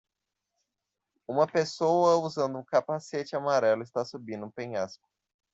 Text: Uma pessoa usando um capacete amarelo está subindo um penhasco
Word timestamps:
Uma 1.27 1.45
pessoa 1.45 2.15
usando 2.17 2.57
um 2.57 2.63
capacete 2.65 3.35
amarelo 3.35 3.83
está 3.83 4.03
subindo 4.03 4.47
um 4.47 4.49
penhasco 4.49 5.07